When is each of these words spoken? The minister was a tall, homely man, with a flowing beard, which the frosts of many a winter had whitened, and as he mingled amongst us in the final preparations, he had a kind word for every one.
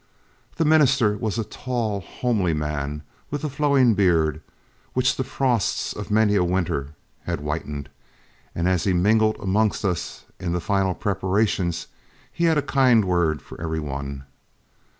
The 0.55 0.65
minister 0.65 1.15
was 1.15 1.37
a 1.37 1.43
tall, 1.43 1.99
homely 2.01 2.55
man, 2.55 3.03
with 3.29 3.43
a 3.43 3.49
flowing 3.49 3.93
beard, 3.93 4.41
which 4.95 5.15
the 5.15 5.23
frosts 5.23 5.93
of 5.93 6.09
many 6.09 6.33
a 6.35 6.43
winter 6.43 6.95
had 7.25 7.39
whitened, 7.41 7.87
and 8.55 8.67
as 8.67 8.85
he 8.85 8.93
mingled 8.93 9.35
amongst 9.39 9.85
us 9.85 10.23
in 10.39 10.53
the 10.53 10.59
final 10.59 10.95
preparations, 10.95 11.85
he 12.33 12.45
had 12.45 12.57
a 12.57 12.63
kind 12.63 13.05
word 13.05 13.43
for 13.43 13.61
every 13.61 13.79
one. 13.79 14.25